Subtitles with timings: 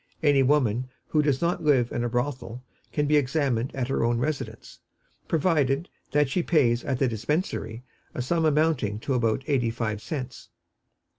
[0.23, 4.17] Any woman who does not live in a brothel can be examined at her own
[4.17, 4.79] residence,
[5.27, 7.83] provided that she pays at the Dispensary
[8.15, 10.49] a sum amounting to about eighty five cents.